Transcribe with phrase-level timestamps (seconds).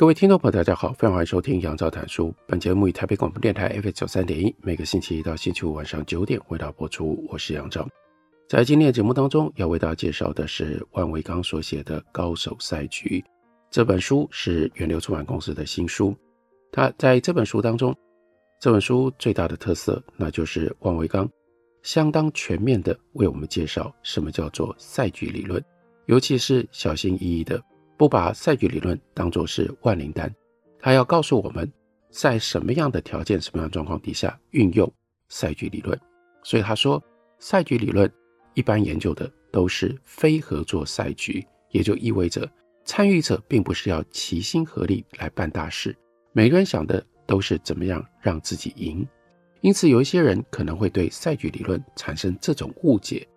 [0.00, 2.34] 各位听众朋友，大家好，非常欢迎收听杨照谈书。
[2.46, 7.22] 本节目以台北广播电台 FM 九三点一，每个星期一到星期五晚上九点为大家播出。
[7.28, 7.86] 我是杨照。
[8.48, 13.20] 在今天的节目当中，要为大家介绍的是万维钢所写的《高手赛局》
[13.70, 16.16] 这本书，是远流出版公司的新书。
[16.72, 17.94] 他在这本书当中，
[18.58, 21.28] 这本书最大的特色，那就是万维钢
[21.82, 25.62] 相当全面的为我们介绍什么叫做赛局理论，
[26.06, 27.62] 尤其是小心翼翼的。
[28.00, 30.34] 不把赛局理论当作是万灵丹，
[30.78, 31.70] 他要告诉我们，
[32.08, 34.90] 在什么样的条件、什么样的状况底下运用
[35.28, 36.00] 赛局理论。
[36.42, 37.02] 所以他说，
[37.38, 38.10] 赛局理论
[38.54, 42.50] 一般研究的都是非合作赛局，也就意味着
[42.86, 45.94] 参与者并不是要齐心合力来办大事，
[46.32, 49.06] 每个人想的都是怎么样让自己赢。
[49.60, 53.28] 因此，有一些人可能会对赛局理论产生这种误解：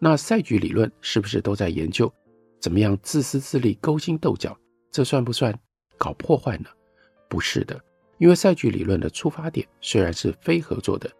[0.00, 2.12] 那赛局理论是不是都在研究？
[2.60, 4.56] 怎么样自私自利、勾心斗角，
[4.90, 5.56] 这算不算
[5.96, 6.68] 搞破坏呢？
[7.28, 7.78] 不是的，
[8.18, 11.10] 因为赛局理论的出发点虽然是非合作的，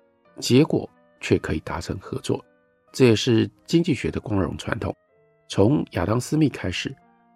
[0.41, 0.89] 结果
[1.21, 2.45] 却可以达成合作。
[2.93, 4.95] 这也是经济学的光荣传统。
[5.49, 6.95] 从亚当·斯密开始，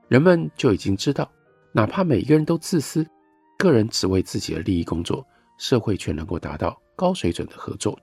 [0.09, 1.31] 人们就已经知道，
[1.73, 3.07] 哪怕每一个人都自私，
[3.59, 5.27] 个人只为自己的利益工作，
[5.59, 7.99] 社会却能够达到高水准的合作。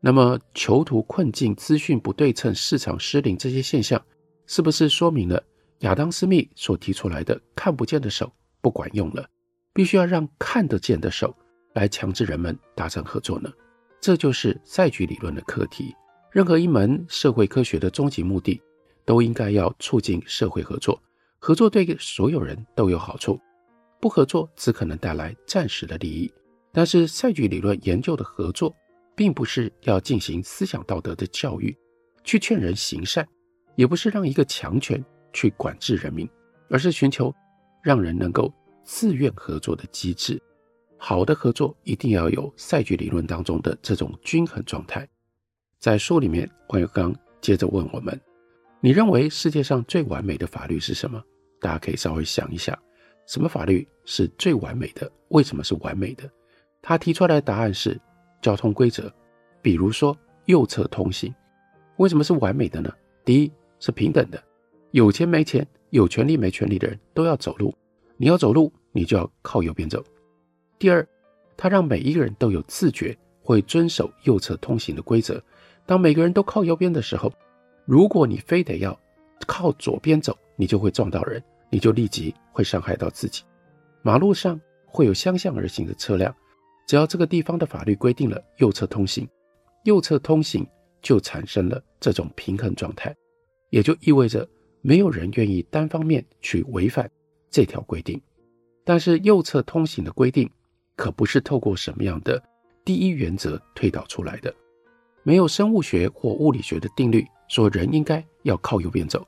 [0.00, 4.02] 那么，囚徒困境、资讯不对称、市场失灵这些现象，
[4.48, 5.40] 是不是说明了
[5.80, 9.28] 亚当·斯密所提出来的看不见的手不管用了？
[9.74, 11.36] 必须要让看得见的手
[11.74, 13.52] 来强制人们达成合作呢？
[14.00, 15.94] 这就是赛局理论的课题。
[16.32, 18.60] 任何一门社会科学的终极目的，
[19.04, 21.00] 都应该要促进社会合作。
[21.38, 23.38] 合作对所有人都有好处，
[24.00, 26.32] 不合作只可能带来暂时的利益。
[26.72, 28.74] 但是赛局理论研究的合作，
[29.14, 31.76] 并不是要进行思想道德的教育，
[32.24, 33.26] 去劝人行善。
[33.78, 35.02] 也不是让一个强权
[35.32, 36.28] 去管制人民，
[36.68, 37.32] 而是寻求
[37.80, 38.52] 让人能够
[38.82, 40.36] 自愿合作的机制。
[40.96, 45.08] 好的合作一定要有赛局理论当中的这种均衡状态。
[45.78, 48.20] 在书里面，万维钢接着问我们：
[48.80, 51.22] 你认为世界上最完美的法律是什么？
[51.60, 52.76] 大家可以稍微想一下，
[53.28, 55.08] 什么法律是最完美的？
[55.28, 56.28] 为什么是完美的？
[56.82, 57.96] 他提出来的答案是
[58.42, 59.08] 交通规则，
[59.62, 61.32] 比如说右侧通行。
[61.98, 62.92] 为什么是完美的呢？
[63.24, 63.52] 第一。
[63.80, 64.42] 是平等的，
[64.90, 67.74] 有钱没钱，有权利没权利的人都要走路。
[68.16, 70.02] 你要走路，你就要靠右边走。
[70.78, 71.06] 第二，
[71.56, 75.42] 他让每一个人都有自觉，会遵守右侧通行的规则。
[75.86, 77.32] 当每个人都靠右边的时候，
[77.84, 78.98] 如果你非得要
[79.46, 83.42] 靠左边走，你就会撞到人，你就立即会伤害到自己。
[84.02, 86.34] 马路上会有相向而行的车辆，
[86.86, 89.28] 只要这个地方的法律规定了右侧通行，
[89.84, 90.66] 右侧通行
[91.00, 93.14] 就产生了这种平衡状态。
[93.70, 94.48] 也就意味着
[94.80, 97.10] 没有人愿意单方面去违反
[97.50, 98.20] 这条规定，
[98.84, 100.48] 但是右侧通行的规定
[100.96, 102.42] 可不是透过什么样的
[102.84, 104.54] 第一原则推导出来的，
[105.22, 109.26] 没有生物学或物理学的定律说人应该要靠右边走，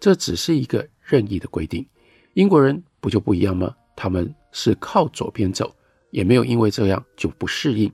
[0.00, 1.86] 这只是一个任意的规定。
[2.34, 3.74] 英国人不就不一样吗？
[3.96, 5.74] 他们是靠左边走，
[6.10, 7.92] 也没有因为这样就不适应，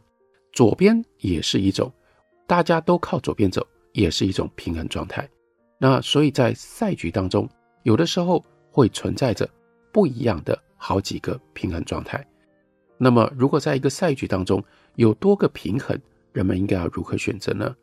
[0.52, 1.90] 左边也是一种，
[2.46, 5.26] 大家都靠左边走，也是一种平衡状态。
[5.84, 7.46] 那所以，在赛局当中，
[7.82, 9.46] 有的时候会存在着
[9.92, 12.26] 不一样的好几个平衡状态。
[12.96, 14.64] 那么，如果在一个赛局当中
[14.94, 16.00] 有多个平衡，
[16.32, 17.76] 人们应该要如何选择呢？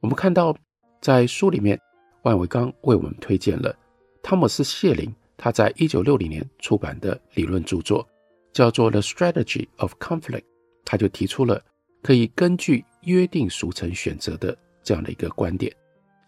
[0.00, 0.52] 我们看到，
[1.00, 1.78] 在书里面，
[2.22, 3.72] 万维钢为我们推荐了
[4.20, 8.04] 汤姆斯·谢林他在一九六零年出版的理论著作，
[8.52, 10.40] 叫做《The Strategy of Conflict》，
[10.84, 11.62] 他就提出了
[12.02, 15.72] 可以根据约定俗成选择的这样的一个观点。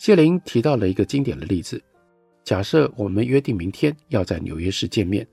[0.00, 1.78] 谢林提到了一个经典的例子：
[2.42, 5.28] 假设我们约定明天要在纽约市见面，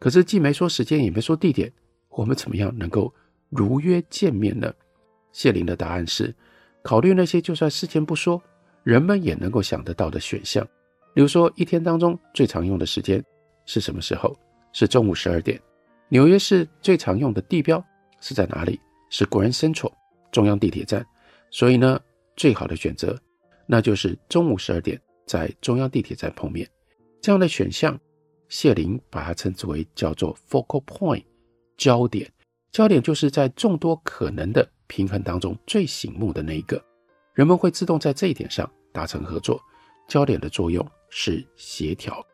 [0.00, 1.72] 可是既没说时间，也没说地点，
[2.08, 3.14] 我们怎么样能够
[3.48, 4.74] 如约见面呢？
[5.30, 6.34] 谢林的答案是：
[6.82, 8.42] 考虑那些就算事先不说，
[8.82, 10.66] 人们也能够想得到的选项。
[11.14, 13.24] 比如说，一天当中最常用的时间
[13.66, 14.36] 是什么时候？
[14.72, 15.60] 是中午十二点。
[16.08, 17.80] 纽约市最常用的地标
[18.20, 18.80] 是在哪里？
[19.10, 19.92] 是 Grand Central
[20.32, 21.06] 中央地铁站。
[21.52, 22.00] 所以呢，
[22.34, 23.16] 最好的选择。
[23.70, 26.66] 那就是中午十二点在中央地铁站碰面。
[27.20, 27.98] 这样的选项，
[28.48, 31.22] 谢林把它称之为叫做 focal point，
[31.76, 32.28] 焦点。
[32.72, 36.82] 焦点就是在众多可能的平衡当中最醒目的那一个，
[37.34, 39.60] 人们会自动在这一点上达成合作。
[40.08, 42.24] 焦点的作用是协调。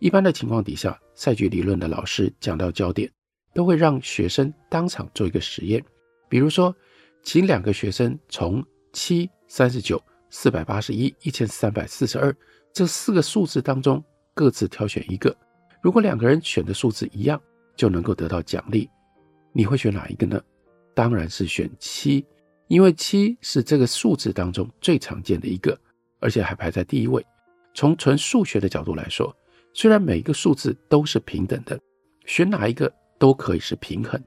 [0.00, 3.08] 一般的情况底下，赛局理论的老师讲到焦点，
[3.54, 5.84] 都会让学生当场做一个实验，
[6.28, 6.74] 比如说，
[7.22, 10.02] 请两个学生从七、三十九、
[10.36, 12.36] 四百八十一、一千三百四十二
[12.72, 14.02] 这四个数字当中
[14.34, 15.34] 各自挑选一个。
[15.80, 17.40] 如果两个人选的数字一样，
[17.76, 18.90] 就能够得到奖励。
[19.52, 20.42] 你会选哪一个呢？
[20.92, 22.26] 当然是选七，
[22.66, 25.78] 因为七是这个数字当中最常见的一个，
[26.18, 27.24] 而且还排在第一位。
[27.72, 29.32] 从纯数学的角度来说，
[29.72, 31.78] 虽然每一个数字都是平等的，
[32.26, 34.20] 选哪一个都可以是平衡，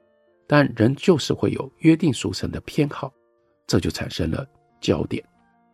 [0.46, 3.12] 但人就是会有约定俗成的偏好，
[3.66, 4.46] 这就产生了
[4.80, 5.22] 焦点。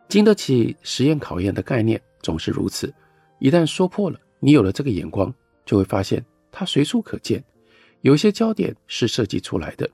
[0.07, 2.93] 经得起实验考验的概念总是如此，
[3.39, 5.33] 一旦说破了，你有了这个眼光，
[5.65, 7.43] 就会发现它随处可见。
[8.01, 9.89] 有些焦点是设计出来的，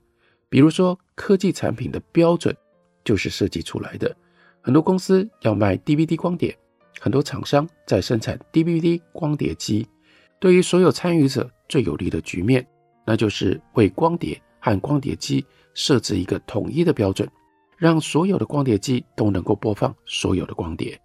[0.48, 2.54] 比如说科技产品的标准
[3.02, 4.14] 就是设计出来的。
[4.60, 6.56] 很多公司要卖 DVD 光碟，
[7.00, 9.88] 很多厂商在生产 DVD 光碟机。
[10.38, 12.66] 对于所有参与者最有利的局面，
[13.06, 17.28] 那就是为光碟和光碟机设置一个统一的标准，
[17.82, 20.96] 让所有的光碟机都能够播放所有的光碟。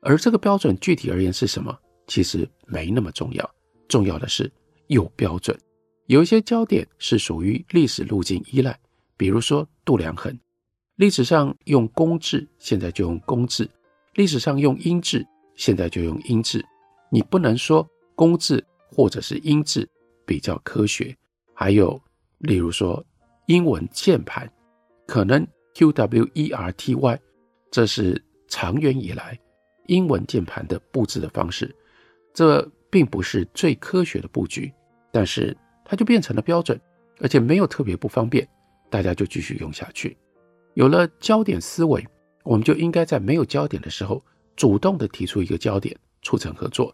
[0.00, 3.54] 而这个标准具体而言是什么，其实没那么重要，
[3.86, 4.50] 重要的是
[4.86, 5.54] 有标准。
[6.06, 8.80] 有一些焦点是属于历史路径依赖，
[9.18, 10.34] 比如说度量衡，
[10.94, 13.66] 历史上用公制，现在就用公制；
[14.14, 15.22] 历史上用英制，
[15.54, 16.64] 现在就用英制。
[17.10, 19.86] 你不能说公制或者是英制
[20.24, 21.14] 比较科学。
[21.52, 22.00] 还有，
[22.38, 23.04] 例如说
[23.48, 24.50] 英文键盘，
[25.06, 25.46] 可能
[25.76, 27.20] Q W E R T Y，
[27.70, 29.38] 这是长远以来
[29.88, 31.76] 英文键盘的布置的方式，
[32.32, 34.72] 这并不是最科学的布局，
[35.12, 35.54] 但是。
[35.88, 36.80] 它就变成了标准，
[37.20, 38.44] 而且没有特别不方便，
[38.90, 40.16] 大家就继续用下去。
[40.74, 42.04] 有了焦点思维，
[42.42, 44.20] 我们就应该在没有焦点的时候，
[44.56, 46.92] 主动的提出一个焦点，促成合作。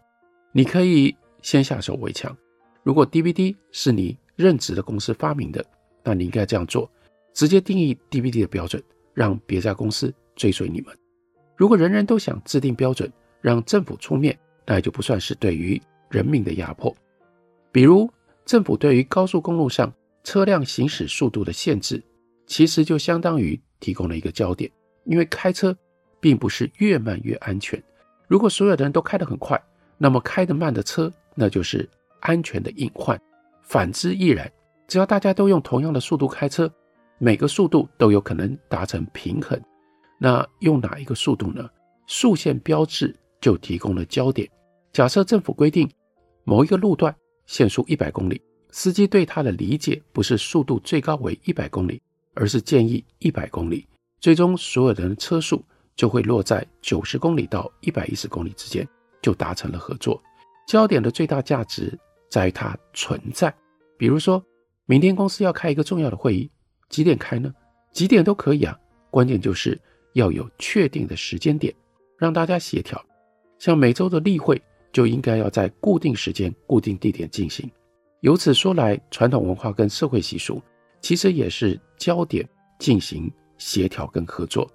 [0.52, 2.36] 你可以先下手为强。
[2.82, 5.64] 如果 DVD 是你任职的公司发明的，
[6.04, 6.92] 那你应该这样做：
[7.32, 8.82] 直接定义 DVD 的标准，
[9.14, 10.96] 让别家公司追随你们。
[11.56, 15.80] 如果人人都想制定标准，让政府出面，那也就不算是对于
[16.10, 16.94] 人民的压迫。
[17.70, 18.10] 比如。
[18.44, 19.94] 政府对于高速公路上
[20.24, 22.02] 车辆行驶速度的限制，
[22.44, 24.68] 其实就相当于提供了一个焦点，
[25.04, 25.74] 因为开车
[26.18, 27.80] 并不是越慢越安全。
[28.26, 29.62] 如果所有的人都开得很快，
[29.96, 31.88] 那么开得慢的车那就是
[32.18, 33.16] 安全的隐患。
[33.62, 34.50] 反之亦然，
[34.88, 36.68] 只要大家都用同样的速度开车，
[37.24, 39.56] 每个速度都有可能达成平衡。
[40.18, 41.70] 那用哪一个速度呢？
[42.08, 44.50] 速限标志就提供了焦点。
[44.92, 45.88] 假设政府规定
[46.42, 47.14] 某一个路段。
[47.44, 48.40] 限速一百公里，
[48.70, 52.00] 司机对他的理解不是速度最高为一百公里，
[52.34, 53.86] 而是建议一百公里。
[54.20, 55.62] 最终，所有人的车速
[55.96, 58.88] 就会落在九十公里到一百一十公里之间，
[59.20, 60.22] 就达成了合作。
[60.66, 61.98] 焦点的最大价值
[62.30, 63.52] 在于它存在。
[63.98, 64.42] 比如说，
[64.86, 66.48] 明天公司要开一个重要的会议，
[66.92, 67.52] 几点开呢？
[67.90, 68.78] 几点都可以啊，
[69.10, 69.76] 关键就是
[70.12, 71.74] 要有确定的时间点，
[72.16, 73.04] 让大家协调。
[73.58, 74.62] 像每周的例会。
[74.92, 77.66] 就应该要在固定时间、固定地点进行。
[78.20, 80.60] 由此说来，传统文化跟社会习俗
[81.00, 82.46] 其实也是焦点
[82.78, 84.70] 进行协调跟合作。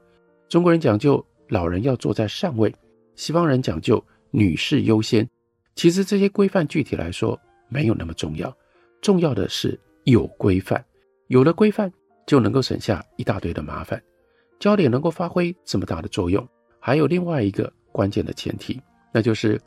[0.49, 2.73] 中国人讲究老人要坐在上位，
[3.13, 5.29] 西方人讲究女士优先。
[5.75, 8.51] 其实这些规范具体来说没有那么重要，
[9.03, 10.83] 重要的是有规范。
[11.27, 11.93] 有了规范，
[12.27, 13.99] 就能够省下一大堆的麻烦。
[14.59, 16.47] 焦点能够发挥这么大的作用，
[16.79, 18.79] 还有另外一个关键的前提，
[19.11, 19.59] 那就是。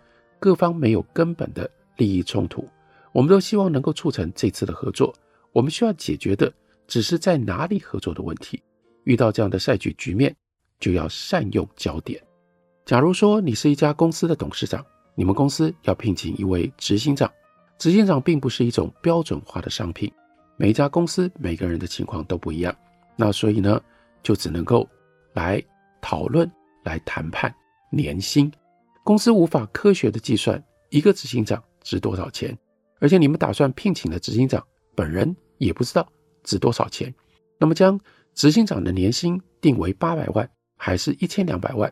[0.43, 2.67] 各方没有根本的利益冲突，
[3.13, 5.15] 我们都希望能够促成这次的合作。
[5.53, 6.51] 我们需要解决的
[6.87, 8.59] 只是在哪里合作的问题。
[9.05, 10.35] 遇到这样的赛局局面，
[10.79, 12.19] 就要善用焦点。
[12.87, 14.83] 假如说你是一家公司的董事长，
[15.15, 17.31] 你们公司要聘请一位执行长，
[17.77, 20.11] 执行长并不是一种标准化的商品，
[20.61, 22.77] 每一家公司每个人的情况都不一样，
[23.17, 23.81] 那所以呢，
[24.23, 24.87] 就只能够
[25.33, 25.59] 来
[26.03, 26.47] 讨论、
[26.85, 27.51] 来谈判
[27.91, 28.53] 年薪。
[29.03, 32.55] 公司无法科学的计算一个执行长值多少钱，
[32.99, 34.63] 而且你们打算聘请的执行长
[34.95, 36.07] 本人也不知道
[36.45, 37.11] 值多少钱。
[37.59, 37.99] 那么将
[38.35, 41.91] 执行长的年薪定为八百万还是一千两百万，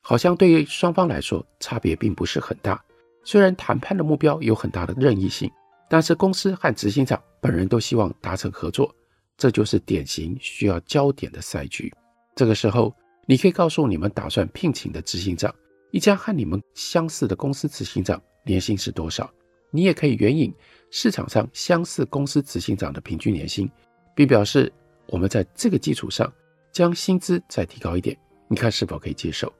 [0.00, 2.82] 好像对于双方来说差别并不是很大。
[3.24, 5.50] 虽然谈判的目标有很大的任意性，
[5.88, 8.94] 但是公司和执行长本人都希望达成合作，
[9.36, 11.92] 这就是典型需要焦点的赛局。
[12.34, 12.94] 这个时候，
[13.26, 15.54] 你可以告诉你们打算聘请的执行长。
[15.92, 19.30] 一家和你们相似的公司执行长年薪是多少？
[19.70, 20.52] 你也可以援引
[20.90, 23.70] 市场上相似公司执行长的平均年薪，
[24.14, 24.72] 并表示
[25.06, 26.30] 我们在这个基础上
[26.72, 28.16] 将薪资再提高一点，
[28.48, 29.52] 你看是否可以接受？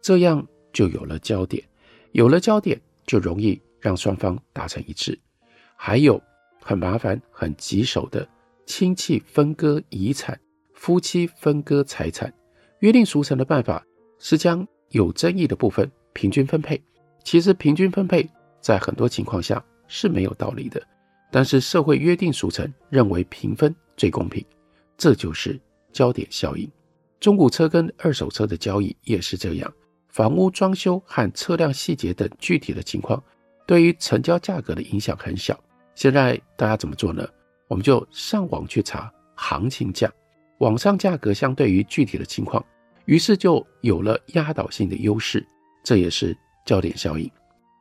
[0.00, 1.62] 这样就有了焦点，
[2.12, 5.18] 有了焦点就容易让双方达成一致。
[5.80, 6.20] 还有
[6.60, 8.28] 很麻烦、很棘手的
[8.66, 10.38] 亲戚分割遗产、
[10.74, 12.34] 夫妻分割财产，
[12.80, 13.82] 约定俗成的办法
[14.18, 16.82] 是将有争议的部分平均分配。
[17.22, 18.28] 其实平均分配
[18.60, 20.82] 在很多情况下是没有道理的，
[21.30, 24.44] 但是社会约定俗成，认为平分最公平，
[24.96, 25.58] 这就是
[25.92, 26.68] 焦点效应。
[27.20, 29.72] 中古车跟二手车的交易也是这样。
[30.08, 33.22] 房屋装修和车辆细节等具体的情况，
[33.64, 35.58] 对于成交价格的影响很小。
[35.98, 37.28] 现在大家怎么做呢？
[37.66, 40.08] 我们就上网去查行情价，
[40.58, 42.64] 网上价格相对于具体的情况，
[43.06, 45.44] 于是就有了压倒性的优势。
[45.82, 47.28] 这也是焦点效应。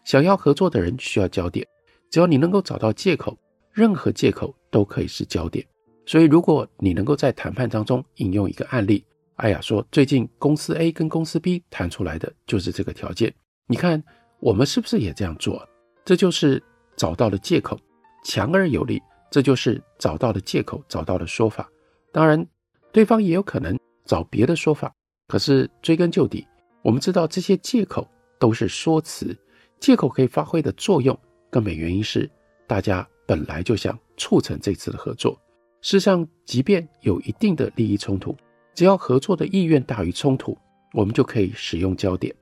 [0.04, 1.64] 想要合作的人需要焦点，
[2.10, 3.38] 只要你能够找到借口，
[3.72, 5.64] 任何借口都可以是焦点。
[6.08, 9.06] 所以，如果你能够在谈判当中引用一个案例。
[9.36, 13.32] 哎呀，说最近公司 A 跟公司 B 谈出来的就是这个条件，
[13.68, 14.04] 你看
[14.40, 15.64] 我们是不是也这样做？
[16.04, 16.64] 这就是
[16.96, 17.80] 找到了借口，
[18.28, 19.02] 强而有力。
[19.32, 21.70] 这就是找到了借口，找到了说法。
[22.12, 22.46] 当然，
[22.92, 24.94] 对方也有可能找别的说法。
[25.28, 26.46] 可是追根究底，
[26.82, 28.06] 我们知道这些借口
[28.38, 29.38] 都是说辞，
[29.80, 31.18] 借口可以发挥的作用，
[31.50, 32.30] 根本原因是
[32.66, 35.40] 大家本来就想促成这次的合作。
[35.82, 38.36] 事实上，即便有一定的利益冲突。
[38.74, 40.58] 只要合作的意愿大于冲突，
[40.94, 42.34] 我们就可以使用焦点。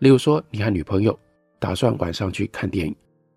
[0.00, 1.18] 例如说，你和女朋友
[1.58, 2.94] 打算晚上去看电影，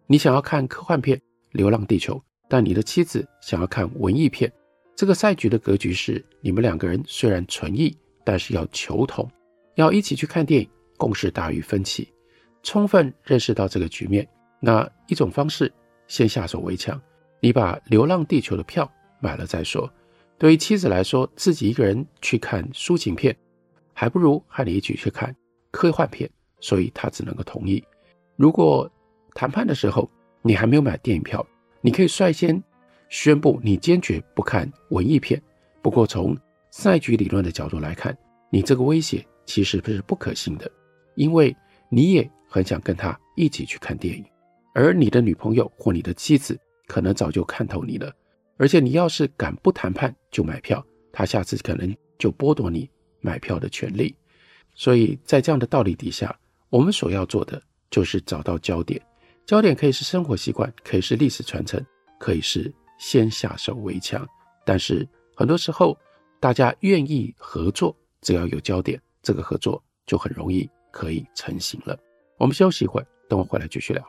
[0.07, 1.17] 你想要看科幻片
[1.53, 2.15] 《流浪地球》，
[2.49, 4.51] 但你的妻子想要看文艺片。
[4.95, 9.27] 这个赛局的格局是，你们两个人虽然存异，但是要求同，
[9.75, 12.11] 要一起去看电影，共识大于分歧。
[12.61, 14.27] 充分认识到这个局面，
[14.59, 15.71] 那一种方式，
[16.07, 17.01] 先下手为强，
[17.39, 19.91] 你把《流浪地球》的票买了再说。
[20.37, 23.35] 对于妻子来说，自己一个人去看抒情片，
[23.93, 25.35] 还不如和你一起去看
[25.71, 26.29] 科幻片，
[26.59, 27.83] 所以他只能够同意。
[28.35, 28.89] 如果
[29.33, 30.09] 谈判的时候
[30.43, 31.45] 你还没有买电影票，
[31.81, 32.61] 你可以率先
[33.09, 35.41] 宣布你坚决不看文艺片。
[35.81, 36.37] 不过从
[36.69, 38.15] 赛局理论的角度来看，
[38.49, 40.69] 你这个威胁其实是不可信的，
[41.15, 41.55] 因为
[41.89, 44.25] 你也很想跟他一起去看电影，
[44.73, 48.13] 而你的女朋友或你的妻子可能早就看透你了。
[48.57, 52.89] 而且你要是敢不谈判就买票，他下次可能就剥夺你
[53.21, 54.15] 买票的权利。
[54.75, 56.35] 所以在这样的道理底下，
[56.69, 59.01] 我们所要做的就是找到焦点。
[59.45, 61.85] 焦点可以是生活习惯，可以是历史传承，
[62.17, 64.25] 可以是先下手为强。
[64.65, 65.97] 但是很多时候，
[66.39, 71.97] 大家愿意合作，只要有焦点，这个合作就很容易可以成型了。
[72.37, 74.01] 我们休息一会儿，等我回来继续聊。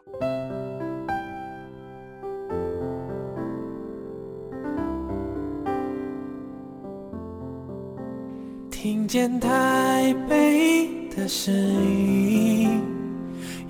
[8.71, 12.81] 听见台北的声音，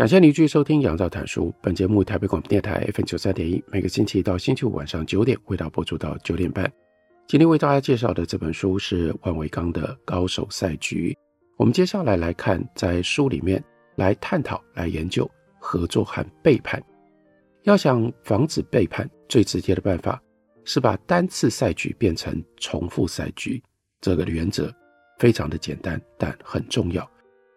[0.00, 1.50] 感谢您继续收听《杨照谈书》。
[1.60, 6.72] 本节目台北广播电台 FM 九三点一，每个星期一到星期五晚上九点，为大家播出到九点半。
[7.28, 11.12] 今天为大家介绍的这本书是万维钢的《高手赛局》。
[11.58, 13.62] 我们接下来来看，在书里面
[13.96, 16.82] 来探讨、来研究合作和背叛。
[17.64, 20.18] 要想防止背叛，最直接的办法
[20.64, 23.62] 是把单次赛局变成重复赛局。
[24.00, 24.74] 这个原则
[25.18, 27.06] 非常的简单，但很重要。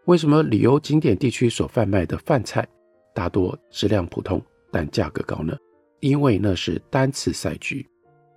[0.05, 2.67] 为什么旅游景点地区所贩卖的饭菜
[3.13, 5.55] 大多质量普通，但价格高呢？
[6.01, 7.88] 因为那是单次赛局，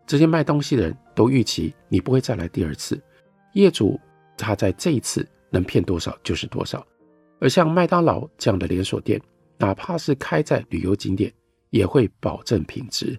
[0.07, 3.03] 这些卖东西的人都预期你不会再来第二次，
[3.55, 3.99] 业主
[4.37, 6.87] 他在这一次能骗多少就是多少。
[7.41, 9.21] 而像麦当劳这样的连锁店，
[9.59, 11.33] 哪怕是开在旅游景点，
[11.71, 13.19] 也会保证品质，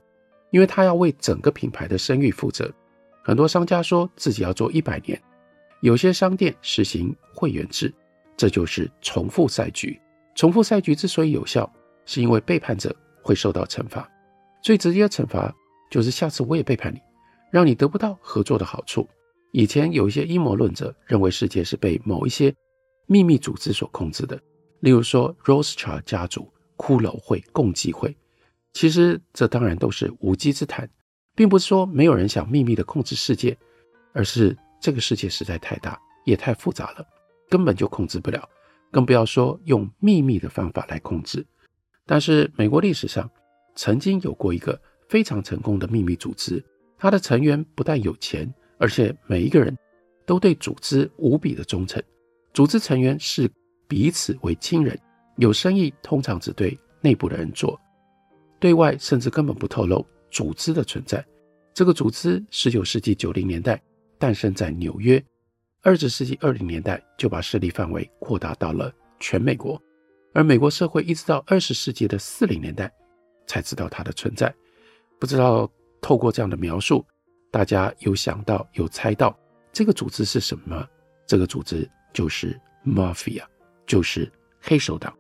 [0.51, 2.73] 因为他要为整个品牌的声誉负责。
[3.21, 5.21] 很多商家说自己要做一百年，
[5.81, 7.93] 有些商店实行会员制。
[8.37, 9.99] 这就是重复赛局。
[10.35, 11.69] 重复赛局之所以有效，
[12.05, 14.09] 是因为背叛者会受到惩罚。
[14.61, 15.53] 最直接的惩罚
[15.89, 16.99] 就是下次我也背叛你，
[17.51, 19.07] 让你得不到合作的好处。
[19.51, 22.53] 以前有一些阴谋论者认为世界是被某一些
[23.07, 24.39] 秘密组织所控制的，
[24.81, 28.15] 例如说 Rothschild 家族、骷髅会、共济会。
[28.73, 30.87] 其实这当然都是无稽之谈，
[31.33, 33.57] 并不是说没有人想秘密地控制世界，
[34.13, 37.07] 而是这个世界实在太大，也太复杂了，
[37.49, 38.47] 根本就控制不了，
[38.91, 41.45] 更不要说用秘密的方法来控制。
[42.05, 43.29] 但是美国历史上
[43.75, 46.63] 曾经有过一个非常成功的秘密组织，
[46.97, 49.77] 它的成员不但有钱，而且每一个人
[50.25, 52.01] 都对组织无比的忠诚。
[52.53, 53.49] 组织成员视
[53.87, 54.99] 彼此为亲人，
[55.35, 57.79] 有生意通常只对内部的人做。
[58.59, 61.23] 对外甚至根本不透露组织的存在。
[61.73, 63.79] 这个组织，十九世纪九零年代
[64.17, 65.23] 诞生在纽约，
[65.83, 69.81] 二十世纪二零年代就把势力范围扩大到了全美国，
[70.33, 72.91] 而美国社会一直到二十世纪的四零年代
[73.45, 74.53] 才知道它的存在。
[75.19, 77.05] 不知道透过这样的描述，
[77.51, 79.37] 大家有想到、有猜到
[79.71, 80.87] 这个组织是什么？
[81.25, 83.43] 这个组织就是 Mafia，
[83.85, 85.15] 就是黑手党。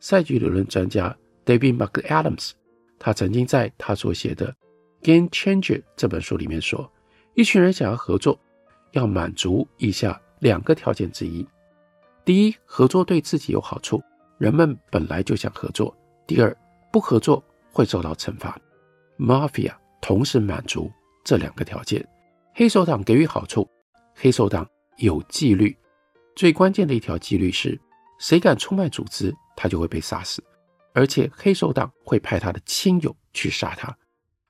[0.00, 2.52] 赛局理论专家 David McAdams。
[2.98, 4.50] 他曾经在他所写的
[5.02, 6.90] 《Game Changer》这本书里面说，
[7.34, 8.40] 一群人想要合作，
[8.94, 11.46] 要满足以下两个条件之一：
[12.24, 14.02] 第一，合作对自己有好处，
[14.38, 15.94] 人们本来就想合作；
[16.26, 16.56] 第二，
[16.90, 18.58] 不合作会受到惩罚。
[19.18, 20.90] Mafia 同时满足
[21.24, 22.04] 这两个条件。
[22.54, 23.68] 黑手党给予好处，
[24.14, 24.66] 黑手党
[24.98, 25.76] 有纪律，
[26.36, 27.78] 最关键的一条纪律是，
[28.20, 30.42] 谁敢出卖组织，他就会被杀死。
[30.92, 33.92] 而且黑手党会派他的亲友去杀他，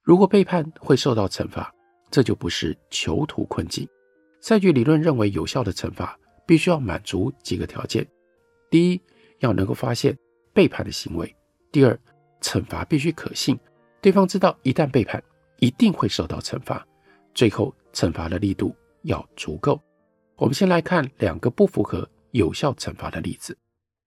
[0.02, 1.72] 如果背叛会受到惩罚，
[2.10, 3.88] 这就不是囚徒困境。
[4.44, 8.06] 赛局理论认为，有效的惩罚必须要满足几个条件：
[8.68, 9.00] 第一，
[9.38, 10.14] 要能够发现
[10.52, 11.26] 背叛的行为；
[11.72, 11.98] 第二，
[12.42, 13.58] 惩罚必须可信，
[14.02, 15.24] 对方知道一旦背叛
[15.60, 16.76] 一定会受到惩罚；
[17.32, 19.80] 最后，惩罚的力度要足够。
[20.36, 23.56] 我们先来看两个不符合有效惩罚的例子。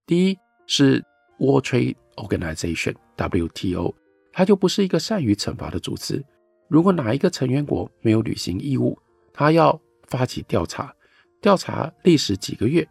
[0.06, 1.04] 第一是
[1.40, 3.92] World Trade Organization WTO，
[4.32, 6.24] 它就不是一个善于惩罚的组织。
[6.68, 8.96] 如果哪一个成员国没有履行义务，
[9.34, 10.94] 它要发起调查，
[11.42, 12.88] 调查历时几个月，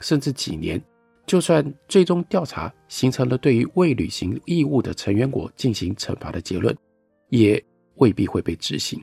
[0.00, 0.82] 甚至几年。
[1.26, 6.76] 就算最终调查形成了对于未履行义务的成员国进行惩罚的结论，
[7.28, 7.62] 也
[7.96, 9.00] 未必会被执行。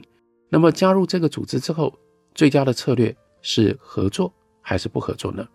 [0.49, 1.93] 那么加入这个组织之后，
[2.35, 5.47] 最佳的策略是合作还是不合作呢？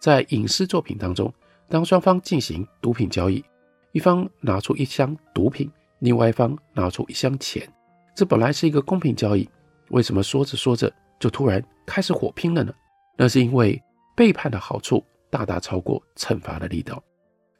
[0.00, 1.30] 在影视作品当中，
[1.68, 3.44] 当双方进行毒品交易。
[3.92, 7.70] 一方拿出一箱毒品，另外一方拿出一箱钱，
[8.16, 9.48] 这本来是一个公平交易，
[9.90, 10.90] 为什么说着说着
[11.24, 12.74] 就突然开始火拼了呢？
[13.16, 13.82] 那是因为
[14.14, 17.02] 背叛的好处大大超过惩罚的力道。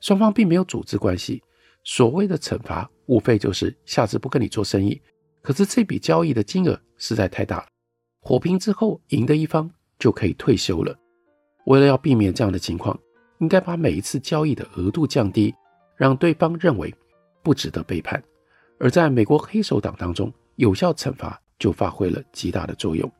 [0.02, 1.42] 双方并没有组织关系，
[1.82, 5.00] 所谓的惩罚无非就是下次不跟你做生意。
[5.40, 7.66] 可是这笔交易的金额实在太大了，
[8.20, 10.94] 火拼之后赢的一方就可以退休了。
[11.64, 13.00] 为了要避免这样的情况，
[13.38, 15.54] 应该把每一次交易的额度降低。
[15.96, 16.94] 让对方认为
[17.42, 18.22] 不值得背叛，
[18.78, 23.10] 而在美国黑手党当中，有效惩罚就发挥了极大的作用。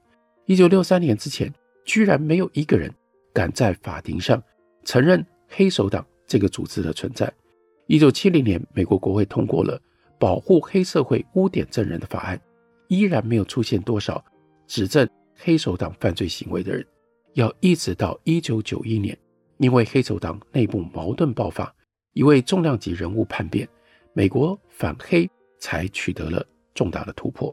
[0.47, 1.53] 一九六三年之前，
[1.87, 2.93] 居然没有一个人
[3.33, 4.43] 敢在法庭上
[4.85, 7.33] 承认黑手党这个组织的存在。
[7.87, 9.81] 一九七零年，美国国会通过了
[10.19, 12.39] 保护黑社会污点证人的法案，
[12.89, 14.23] 依然没有出现多少
[14.67, 16.87] 指证黑手党犯罪行为的人。
[17.33, 19.17] 要一直到一九九一年，
[19.57, 21.75] 因为黑手党内部矛盾爆发。
[22.13, 23.67] 一位重量级人物叛变，
[24.13, 25.29] 美国反黑
[25.59, 27.53] 才取得了重大的突破。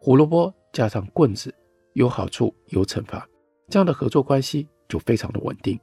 [0.00, 1.54] 胡萝卜加上棍子，
[1.94, 3.26] 有好处有惩罚，
[3.68, 5.78] 这样的合作关系就非常的稳定。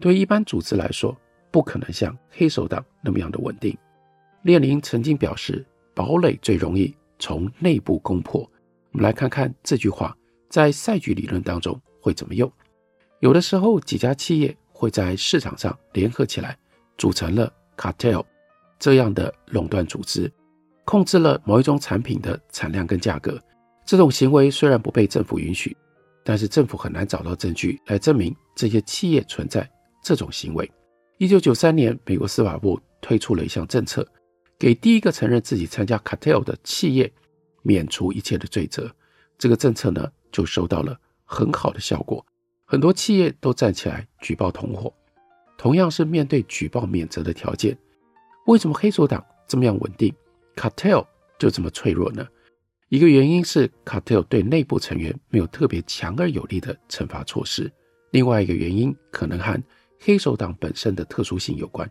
[0.00, 1.16] 对一般组织来说，
[1.50, 3.76] 不可能像黑手党那么样的稳定。
[4.42, 5.64] 列宁曾经表示，
[5.94, 8.40] 堡垒最容易从内部攻破。
[8.92, 10.16] 我们来看看这句话
[10.48, 12.50] 在赛局理论当中会怎么用。
[13.20, 16.56] 有的时候，几家企业会在市场上联合起来。
[16.96, 18.24] 组成了 cartel
[18.78, 20.32] 这样的垄断组织，
[20.84, 23.36] 控制了某一种产品的产量跟价格。
[23.84, 25.76] 这种行为虽然不被政府允许，
[26.24, 29.68] 但是政府很难找到证据来证明这些企业存在
[30.02, 30.70] 这种行为。
[31.18, 34.06] 一九九三年，美国司法部推出了一项政策，
[34.58, 37.12] 给第一个承认自己参加 cartel 的企业
[37.62, 38.90] 免除一切的罪责。
[39.38, 42.24] 这个政策呢，就收到了很好的效果，
[42.64, 44.92] 很多企业都站起来举报同伙。
[45.58, 47.76] 同样是面对举报免责的条件，
[48.46, 50.12] 为什么黑手党这么样稳定
[50.56, 51.06] ，cartel
[51.38, 52.26] 就这么脆弱呢？
[52.90, 57.72] 一个原因是 cartel 对内部成员没有特别强而有力的惩罚措施，
[58.12, 59.60] 另外一个原因可能和
[60.00, 61.90] 黑手党本身的特殊性有关。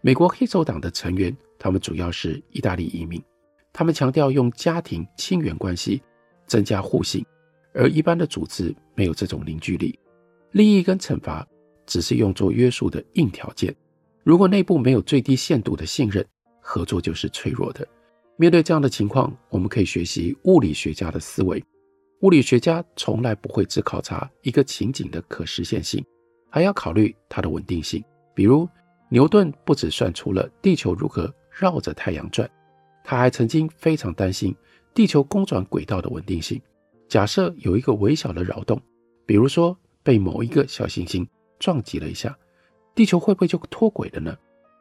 [0.00, 3.22] 美国黑手党的成员，他们主要是意大利移民，
[3.72, 6.00] 他们强调用家庭亲缘关系
[6.46, 7.26] 增加互信，
[7.74, 9.98] 而一般的组织没有这种凝聚力。
[10.52, 11.46] 利益跟惩罚
[11.86, 13.74] 只是用作约束的硬条件。
[14.22, 16.24] 如果内部没有最低限度的信任，
[16.60, 17.86] 合作就是脆弱的。
[18.40, 21.62] 面对这样的情况，我们可以学习物理学家的思维。
[22.22, 26.02] 物理学家从来不会只考察一个情景的可实现性，
[26.48, 28.02] 还要考虑它的稳定性。
[28.34, 28.66] 比如，
[29.10, 32.50] 牛顿不只算出了地球如何绕着太阳转，
[33.04, 34.56] 他还曾经非常担心
[34.94, 36.58] 地球公转轨道的稳定性。
[37.10, 38.80] 假设有一个微小的扰动，
[39.26, 42.34] 比如说被某一个小行星撞击了一下，
[42.94, 44.34] 地球会不会就脱轨了呢？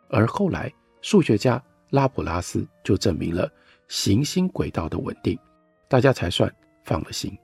[0.10, 1.62] 而后来，数学家
[1.92, 3.52] 拉普拉斯就证明了
[3.88, 5.38] 行星轨道的稳定，
[5.88, 6.54] 大家才算。
[6.86, 7.38] 放了心。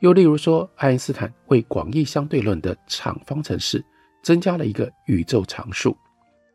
[0.00, 3.84] 又例如说，爱因斯坦为广义相对论的场方程式
[4.24, 5.96] 增加了一个宇宙常数，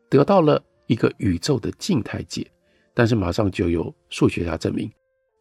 [0.10, 2.46] 得到了一个宇宙的静态解。
[2.94, 4.92] 但是马上就有数学家证明，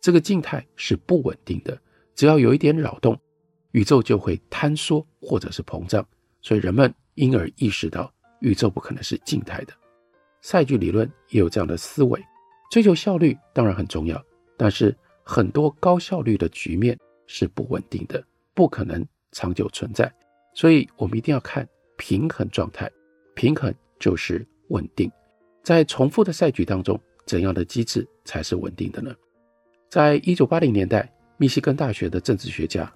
[0.01, 1.77] 这个静态是不稳定的，
[2.15, 3.19] 只要有一点扰动，
[3.73, 6.07] 宇宙就会坍缩或者是膨胀。
[6.41, 9.73] 所以人们因而意识到，宇宙不可能是静态的。
[10.43, 12.23] 赛局理论也有这样的思维，
[12.71, 14.23] 追求效率当然很重要，
[14.59, 14.95] 但是。
[15.25, 18.23] 很多高效率的局面是不稳定的，
[18.55, 20.13] 不可能长久存在，
[20.53, 22.91] 所以我们一定要看平衡状态。
[23.37, 25.09] 平衡就是稳定。
[25.63, 29.15] 在重复的赛局当中，怎样的机制才是稳定的呢？
[29.89, 32.93] 在一九八零年代，密西根大学的政治学家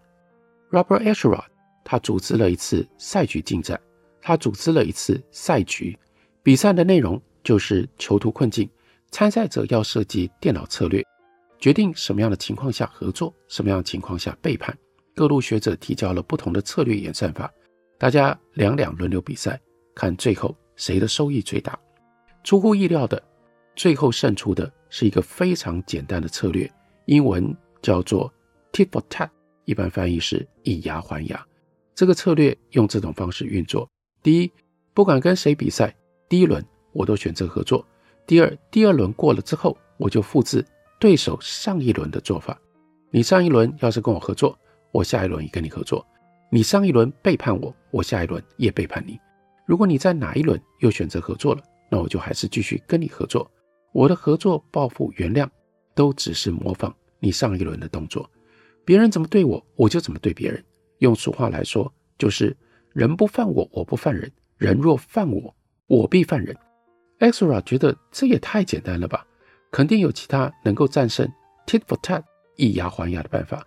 [0.72, 1.40] Robert Asher，
[1.84, 3.80] 他组织了一次赛局竞赛，
[4.20, 5.96] 他组织了一次赛局
[6.42, 8.68] 比赛的内容就是囚徒困境，
[9.12, 11.00] 参赛者要设计电脑策略。
[11.60, 14.76] 决定什么样的情况下合作，什么样情况下背叛。
[15.14, 17.48] 各路学者提交了不同的策略演算法，
[17.98, 19.60] 大家两两轮流比赛，
[19.94, 21.78] 看最后谁的收益最大。
[22.42, 23.22] 出乎意料的，
[23.76, 26.68] 最后胜出的是一个非常简单的策略，
[27.04, 28.28] 英文叫做
[28.72, 29.30] “tit for tat”，
[29.66, 31.46] 一般翻译是以牙还牙。
[31.94, 33.88] 这个策略用这种方式运作：
[34.20, 34.50] 第一，
[34.92, 35.94] 不管跟谁比赛，
[36.28, 36.60] 第一轮
[36.96, 37.84] 我都选择合作；
[38.26, 40.64] 第二，第二轮过了之后，我就复制。
[40.98, 42.58] 对手上一轮的做法，
[43.10, 44.58] 你上一轮要是跟我合作，
[44.92, 46.02] 我下一轮也跟你合作；
[46.50, 49.20] 你上一轮背叛我，我下一轮也背叛你。
[49.66, 53.48] 如果你在哪一轮又选择合作了，那我就还是继续跟你合作。
[53.92, 55.46] 我的合作、报复、原谅，
[55.94, 58.28] 都只是模仿你上一轮的动作。
[58.86, 60.64] 别人怎么对我，我就怎么对别人。
[61.00, 62.56] 用俗话来说，就是
[62.94, 65.54] 人不犯我，我不犯人；人若犯我，
[65.88, 66.56] 我必犯人。
[67.18, 69.26] Axelra 觉得这也太简单了吧。
[69.70, 71.30] 肯定有其他能够战胜
[71.66, 72.22] tit for tat
[72.56, 73.62] 以牙还牙的办法。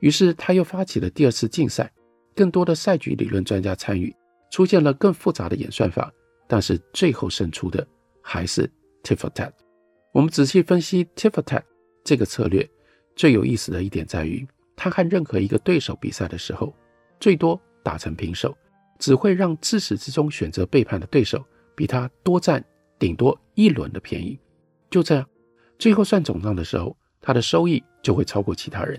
[0.00, 1.90] 于是他又发起了第二次竞赛，
[2.34, 4.14] 更多的赛局理论专家参与，
[4.50, 6.12] 出现了更复杂的演算法。
[6.46, 7.86] 但是最后胜出的
[8.20, 8.70] 还是
[9.02, 9.50] tit for tat。
[10.12, 11.62] 我们仔细分析 tit for tat
[12.04, 12.68] 这个策略，
[13.16, 16.74] 最有意思的一点在于，他和任何一个对手比赛的时候，
[17.18, 18.54] 最多打成平手，
[18.98, 21.42] 只会让自始至终选择背叛的对手
[21.74, 22.62] 比他多占
[23.04, 24.40] 顶多一轮的便宜。
[24.88, 25.28] 就这样。
[25.78, 28.98] 最后算总账的时候，他的收益就会超过其他人，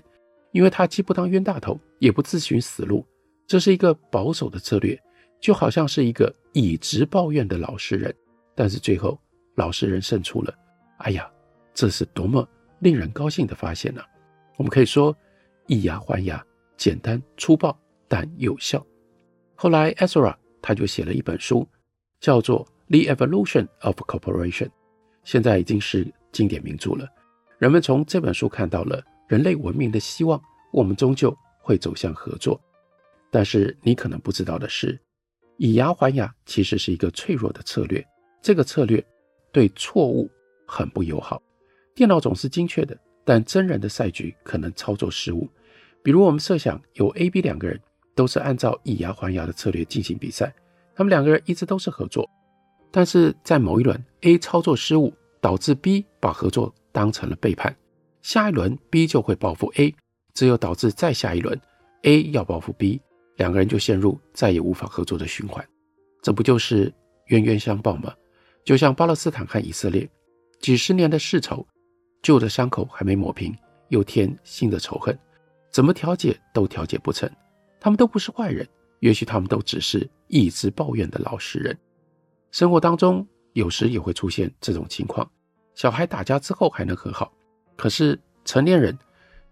[0.52, 3.04] 因为他既不当冤大头，也不自寻死路。
[3.48, 4.96] 这是一个保守的策略，
[5.40, 8.14] 就好像是一个以直报怨的老实人。
[8.54, 9.18] 但是最后
[9.56, 10.54] 老实人胜出了，
[10.98, 11.28] 哎呀，
[11.74, 14.00] 这是多么令人高兴的发现呢、
[14.56, 15.16] 我们可以说
[15.66, 16.40] 以牙还牙，
[16.76, 18.86] 简单粗暴但有效。
[19.56, 21.66] 后来 Axelrod 他就写了一本书，
[22.20, 24.68] 叫做《The Evolution of Cooperation》，
[25.24, 26.12] 现在已经是。
[26.32, 27.08] 经典名著了，
[27.56, 30.38] 人们从这本书看到了人类文明的希望，
[30.70, 32.60] 我们终究会走向合作。
[33.30, 35.00] 但是你可能不知道的是，
[35.56, 38.06] 以牙还牙其实是一个脆弱的策略，
[38.42, 39.02] 这个策略
[39.50, 40.30] 对错误
[40.66, 41.40] 很不友好。
[41.94, 42.94] 电脑总是精确的，
[43.24, 45.48] 但真人的赛局可能操作失误。
[46.02, 47.80] 比如我们设想有 A、B 两个人
[48.14, 50.54] 都是按照以牙还牙的策略进行比赛，
[50.94, 52.28] 他们两个人一直都是合作，
[52.90, 55.12] 但是在某一轮 A 操作失误。
[55.38, 57.76] 导致 B 把合作当成了背叛，
[58.20, 59.94] 下一轮 B 就会报复 A，
[60.34, 61.56] 只有导致再下一轮
[62.02, 63.00] A 要报复 B，
[63.36, 65.64] 两个人就陷入再也无法合作的循环，
[66.20, 66.92] 这不就是
[67.26, 68.12] 冤冤相报吗？
[68.64, 70.08] 就像巴勒斯坦和以色列，
[70.58, 71.64] 几十年的世仇，
[72.20, 73.56] 旧的伤口还没抹平，
[73.90, 75.16] 又添新的仇恨，
[75.70, 77.30] 怎么调解都调解不成。
[77.78, 78.66] 他们都不是坏人，
[78.98, 81.78] 也许他们都只是一直抱怨的老实人。
[82.50, 83.26] 生活当中。
[83.52, 85.26] 有时也会出现这种情况，
[85.74, 87.32] 小孩打架之后还能和好，
[87.74, 88.94] 可是成年人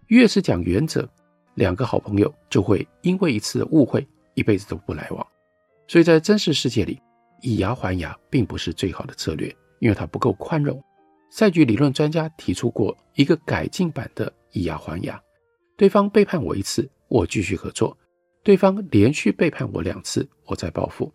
[0.09, 1.09] 越是讲原则，
[1.55, 5.25] 两个好朋友就会因为一次误会，一辈子都不来往。
[5.87, 7.01] 所以在真实世界里，
[7.41, 9.47] 以牙还牙并不是最好的策略，
[9.79, 10.79] 因为它不够宽容。
[11.31, 15.19] 赛局理论专家提出过一个改进版的以牙还牙：
[15.75, 17.97] 对方背叛我一次，我继续合作；
[18.43, 21.11] 对方连续背叛我两次，我再报复。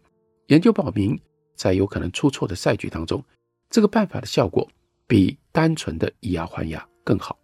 [0.48, 1.16] 研究表明，
[1.60, 3.22] 在有可能出错的赛局当中，
[3.68, 4.66] 这个办法的效果
[5.06, 7.38] 比单纯的以牙还牙更好。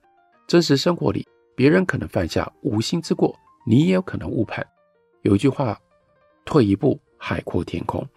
[0.47, 4.67] 真实生活里，别人可能犯下无心之过，你也有可能误判。
[5.21, 5.79] 有一句话
[6.47, 8.09] ：“退一步，海阔天空。”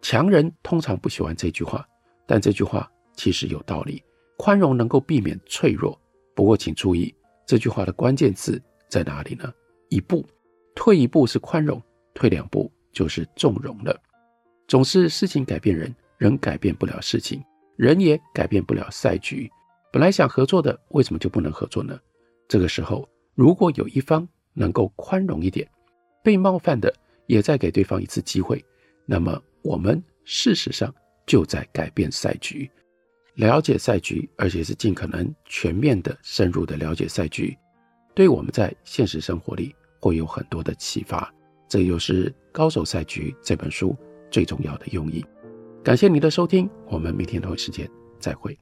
[0.00, 1.86] 强人通常不喜欢这句话，
[2.26, 4.02] 但这句话其实有道理。
[4.38, 6.00] 宽容能够避免脆弱，
[6.34, 9.52] 不过请注意，这句话的关键字在哪里呢？
[9.90, 10.26] 一步，
[10.74, 11.78] 退一步是宽容，
[12.14, 13.94] 退两步就是纵容了。
[14.72, 17.44] 总是事情改变人，人改变不了事情，
[17.76, 19.46] 人也改变不了赛局。
[19.92, 22.00] 本来想合作的，为什么就不能合作呢？
[22.48, 25.70] 这个时候，如果有一方能够宽容一点，
[26.24, 26.90] 被冒犯的
[27.26, 28.64] 也再给对方一次机会，
[29.04, 30.90] 那么我们事实上
[31.26, 32.70] 就在改变赛局。
[33.34, 37.54] 了解赛局，而且是尽可能全面的、深入的了解赛局，
[38.14, 41.30] 对我们在现实生活里会有很多的启发。
[41.68, 43.94] 这又是《高手赛局》这本书
[44.32, 45.24] 最重要的用意。
[45.84, 48.58] 感谢你的收听，我们明天同一时间再会。